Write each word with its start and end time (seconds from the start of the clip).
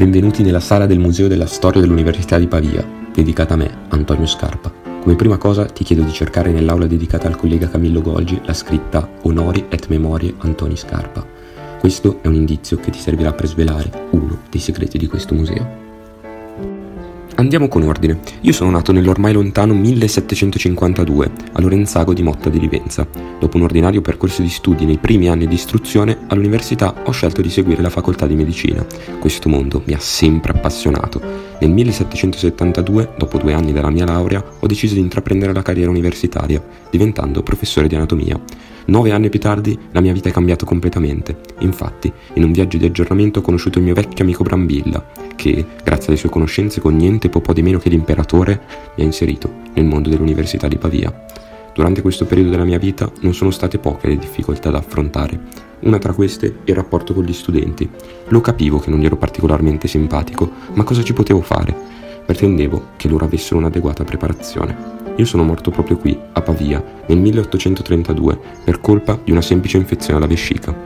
Benvenuti 0.00 0.42
nella 0.42 0.60
sala 0.60 0.86
del 0.86 0.98
Museo 0.98 1.28
della 1.28 1.44
Storia 1.44 1.82
dell'Università 1.82 2.38
di 2.38 2.46
Pavia, 2.46 2.82
dedicata 3.12 3.52
a 3.52 3.58
me, 3.58 3.70
Antonio 3.88 4.24
Scarpa. 4.24 4.72
Come 5.02 5.14
prima 5.14 5.36
cosa 5.36 5.66
ti 5.66 5.84
chiedo 5.84 6.00
di 6.00 6.10
cercare 6.10 6.50
nell'aula 6.52 6.86
dedicata 6.86 7.28
al 7.28 7.36
collega 7.36 7.68
Camillo 7.68 8.00
Golgi 8.00 8.40
la 8.46 8.54
scritta 8.54 9.06
Onori 9.24 9.66
et 9.68 9.88
Memorie 9.88 10.32
Antoni 10.38 10.78
Scarpa. 10.78 11.22
Questo 11.78 12.20
è 12.22 12.28
un 12.28 12.34
indizio 12.34 12.78
che 12.78 12.90
ti 12.90 12.98
servirà 12.98 13.34
per 13.34 13.46
svelare 13.46 14.06
uno 14.12 14.38
dei 14.48 14.60
segreti 14.60 14.96
di 14.96 15.06
questo 15.06 15.34
museo. 15.34 15.89
Andiamo 17.40 17.68
con 17.68 17.82
ordine. 17.84 18.20
Io 18.42 18.52
sono 18.52 18.70
nato 18.70 18.92
nell'ormai 18.92 19.32
lontano 19.32 19.72
1752 19.72 21.30
a 21.52 21.60
Lorenzago 21.62 22.12
di 22.12 22.22
Motta 22.22 22.50
di 22.50 22.60
Livenza. 22.60 23.08
Dopo 23.38 23.56
un 23.56 23.62
ordinario 23.62 24.02
percorso 24.02 24.42
di 24.42 24.50
studi 24.50 24.84
nei 24.84 24.98
primi 24.98 25.30
anni 25.30 25.46
di 25.46 25.54
istruzione, 25.54 26.18
all'università 26.26 26.94
ho 27.02 27.10
scelto 27.12 27.40
di 27.40 27.48
seguire 27.48 27.80
la 27.80 27.88
facoltà 27.88 28.26
di 28.26 28.34
medicina. 28.34 28.84
Questo 29.18 29.48
mondo 29.48 29.82
mi 29.86 29.94
ha 29.94 29.98
sempre 29.98 30.52
appassionato. 30.52 31.49
Nel 31.60 31.72
1772, 31.72 33.10
dopo 33.18 33.36
due 33.36 33.52
anni 33.52 33.74
dalla 33.74 33.90
mia 33.90 34.06
laurea, 34.06 34.42
ho 34.58 34.66
deciso 34.66 34.94
di 34.94 35.00
intraprendere 35.00 35.52
la 35.52 35.60
carriera 35.60 35.90
universitaria, 35.90 36.62
diventando 36.90 37.42
professore 37.42 37.86
di 37.86 37.94
anatomia. 37.94 38.40
Nove 38.86 39.12
anni 39.12 39.28
più 39.28 39.38
tardi 39.38 39.78
la 39.92 40.00
mia 40.00 40.14
vita 40.14 40.30
è 40.30 40.32
cambiata 40.32 40.64
completamente. 40.64 41.36
Infatti, 41.58 42.10
in 42.34 42.44
un 42.44 42.52
viaggio 42.52 42.78
di 42.78 42.86
aggiornamento 42.86 43.40
ho 43.40 43.42
conosciuto 43.42 43.76
il 43.76 43.84
mio 43.84 43.92
vecchio 43.92 44.24
amico 44.24 44.42
Brambilla, 44.42 45.04
che, 45.36 45.66
grazie 45.84 46.08
alle 46.08 46.16
sue 46.16 46.30
conoscenze 46.30 46.80
con 46.80 46.96
niente 46.96 47.28
po' 47.28 47.52
di 47.52 47.60
meno 47.60 47.78
che 47.78 47.90
l'imperatore, 47.90 48.62
mi 48.96 49.02
ha 49.02 49.06
inserito 49.06 49.52
nel 49.74 49.84
mondo 49.84 50.08
dell'Università 50.08 50.66
di 50.66 50.78
Pavia. 50.78 51.12
Durante 51.80 52.02
questo 52.02 52.26
periodo 52.26 52.50
della 52.50 52.66
mia 52.66 52.78
vita 52.78 53.10
non 53.20 53.32
sono 53.32 53.50
state 53.50 53.78
poche 53.78 54.08
le 54.08 54.18
difficoltà 54.18 54.68
da 54.68 54.76
affrontare. 54.76 55.40
Una 55.80 55.96
tra 55.96 56.12
queste 56.12 56.56
il 56.64 56.74
rapporto 56.74 57.14
con 57.14 57.24
gli 57.24 57.32
studenti. 57.32 57.88
Lo 58.28 58.42
capivo 58.42 58.78
che 58.78 58.90
non 58.90 58.98
gli 58.98 59.06
ero 59.06 59.16
particolarmente 59.16 59.88
simpatico, 59.88 60.50
ma 60.74 60.84
cosa 60.84 61.02
ci 61.02 61.14
potevo 61.14 61.40
fare? 61.40 61.74
Pretendevo 62.26 62.88
che 62.96 63.08
loro 63.08 63.24
avessero 63.24 63.56
un'adeguata 63.56 64.04
preparazione. 64.04 64.76
Io 65.16 65.24
sono 65.24 65.42
morto 65.42 65.70
proprio 65.70 65.96
qui, 65.96 66.14
a 66.34 66.42
Pavia, 66.42 66.84
nel 67.06 67.16
1832, 67.16 68.38
per 68.62 68.82
colpa 68.82 69.18
di 69.24 69.30
una 69.30 69.40
semplice 69.40 69.78
infezione 69.78 70.18
alla 70.18 70.28
vescica. 70.28 70.76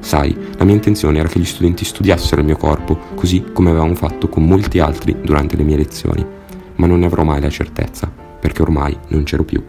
Sai, 0.00 0.36
la 0.56 0.64
mia 0.64 0.74
intenzione 0.74 1.20
era 1.20 1.28
che 1.28 1.38
gli 1.38 1.44
studenti 1.44 1.84
studiassero 1.84 2.40
il 2.40 2.48
mio 2.48 2.56
corpo, 2.56 2.98
così 3.14 3.44
come 3.52 3.70
avevamo 3.70 3.94
fatto 3.94 4.28
con 4.28 4.44
molti 4.44 4.80
altri 4.80 5.14
durante 5.22 5.56
le 5.56 5.62
mie 5.62 5.76
lezioni. 5.76 6.26
Ma 6.74 6.88
non 6.88 6.98
ne 6.98 7.06
avrò 7.06 7.22
mai 7.22 7.40
la 7.40 7.48
certezza, 7.48 8.10
perché 8.40 8.62
ormai 8.62 8.98
non 9.10 9.22
c'ero 9.22 9.44
più. 9.44 9.62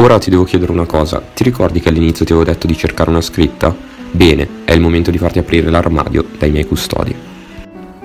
Ora 0.00 0.16
ti 0.16 0.30
devo 0.30 0.44
chiedere 0.44 0.72
una 0.72 0.86
cosa. 0.86 1.20
Ti 1.20 1.44
ricordi 1.44 1.78
che 1.78 1.90
all'inizio 1.90 2.24
ti 2.24 2.32
avevo 2.32 2.50
detto 2.50 2.66
di 2.66 2.74
cercare 2.74 3.10
una 3.10 3.20
scritta? 3.20 3.76
Bene, 4.10 4.48
è 4.64 4.72
il 4.72 4.80
momento 4.80 5.10
di 5.10 5.18
farti 5.18 5.38
aprire 5.38 5.68
l'armadio 5.68 6.24
dai 6.38 6.50
miei 6.50 6.64
custodi. 6.64 7.14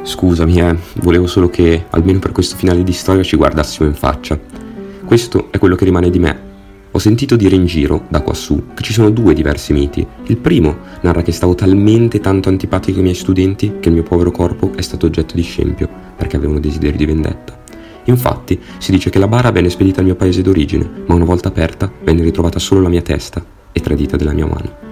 Scusami, 0.04 0.60
eh, 0.60 0.76
volevo 0.96 1.26
solo 1.26 1.50
che, 1.50 1.86
almeno 1.92 2.20
per 2.20 2.34
questo 2.34 2.58
finale 2.58 2.84
di 2.84 2.92
storia, 2.92 3.24
ci 3.24 3.38
guardassimo 3.38 3.88
in 3.88 3.96
faccia. 3.96 4.38
Questo 5.06 5.48
è 5.52 5.58
quello 5.58 5.76
che 5.76 5.86
rimane 5.86 6.10
di 6.10 6.20
me, 6.20 6.40
ho 6.92 7.00
sentito 7.00 7.38
dire 7.38 7.56
in 7.56 7.66
giro, 7.66 8.04
da 8.10 8.22
quassù, 8.22 8.74
che 8.74 8.84
ci 8.84 8.92
sono 8.92 9.10
due 9.10 9.34
diversi 9.34 9.72
miti. 9.72 10.06
Il 10.26 10.38
primo 10.38 10.78
narra 11.02 11.22
che 11.22 11.32
stavo 11.32 11.56
talmente 11.56 12.20
tanto 12.20 12.50
antipatico 12.50 12.98
ai 12.98 13.04
miei 13.04 13.16
studenti 13.16 13.76
che 13.80 13.88
il 13.88 13.96
mio 13.96 14.04
povero 14.04 14.32
corpo 14.32 14.74
è 14.76 14.82
stato 14.82 15.06
oggetto 15.06 15.36
di 15.36 15.44
scempio, 15.44 15.88
perché 16.18 16.36
avevano 16.36 16.60
desideri 16.60 16.98
di 16.98 17.06
vendetta. 17.06 17.64
Infatti, 18.06 18.60
si 18.78 18.92
dice 18.92 19.10
che 19.10 19.20
la 19.20 19.28
bara 19.28 19.52
venne 19.52 19.70
spedita 19.70 20.00
al 20.00 20.06
mio 20.06 20.16
paese 20.16 20.42
d'origine, 20.42 20.90
ma 21.08 21.16
una 21.16 21.26
volta 21.26 21.50
aperta 21.50 21.92
venne 22.04 22.22
ritrovata 22.22 22.60
solo 22.60 22.82
la 22.82 22.90
mia 22.90 23.02
testa 23.02 23.44
e 23.72 23.80
tre 23.80 23.96
dita 23.96 24.16
della 24.16 24.34
mia 24.34 24.46
mano. 24.46 24.84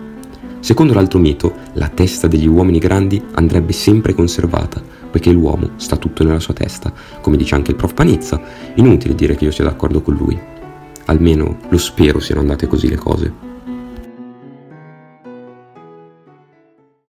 Secondo 0.59 0.93
l'altro 0.93 1.19
mito, 1.19 1.53
la 1.73 1.89
testa 1.89 2.27
degli 2.27 2.47
uomini 2.47 2.79
grandi 2.79 3.21
andrebbe 3.33 3.73
sempre 3.73 4.13
conservata, 4.13 4.81
poiché 5.11 5.31
l'uomo 5.31 5.71
sta 5.75 5.97
tutto 5.97 6.23
nella 6.23 6.39
sua 6.39 6.53
testa, 6.53 6.93
come 7.21 7.37
dice 7.37 7.55
anche 7.55 7.71
il 7.71 7.77
prof 7.77 7.93
Panizza, 7.93 8.41
inutile 8.75 9.13
dire 9.13 9.35
che 9.35 9.43
io 9.43 9.51
sia 9.51 9.65
d'accordo 9.65 10.01
con 10.01 10.15
lui. 10.15 10.39
Almeno 11.05 11.57
lo 11.67 11.77
spero 11.77 12.19
siano 12.19 12.41
andate 12.41 12.67
così 12.67 12.87
le 12.87 12.95
cose. 12.95 13.52